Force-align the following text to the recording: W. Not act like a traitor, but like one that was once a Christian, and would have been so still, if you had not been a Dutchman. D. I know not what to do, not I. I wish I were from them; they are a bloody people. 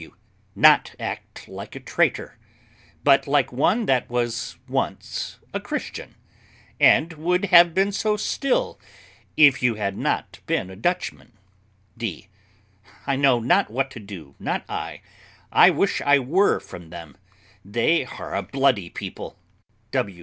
W. 0.01 0.17
Not 0.55 0.95
act 0.99 1.47
like 1.47 1.75
a 1.75 1.79
traitor, 1.79 2.39
but 3.03 3.27
like 3.27 3.51
one 3.51 3.85
that 3.85 4.09
was 4.09 4.57
once 4.67 5.37
a 5.53 5.59
Christian, 5.59 6.15
and 6.79 7.13
would 7.13 7.45
have 7.45 7.75
been 7.75 7.91
so 7.91 8.17
still, 8.17 8.79
if 9.37 9.61
you 9.61 9.75
had 9.75 9.95
not 9.99 10.39
been 10.47 10.71
a 10.71 10.75
Dutchman. 10.75 11.33
D. 11.95 12.29
I 13.05 13.15
know 13.15 13.39
not 13.39 13.69
what 13.69 13.91
to 13.91 13.99
do, 13.99 14.33
not 14.39 14.63
I. 14.67 15.01
I 15.51 15.69
wish 15.69 16.01
I 16.01 16.17
were 16.17 16.59
from 16.59 16.89
them; 16.89 17.15
they 17.63 18.03
are 18.05 18.33
a 18.33 18.41
bloody 18.41 18.89
people. 18.89 19.37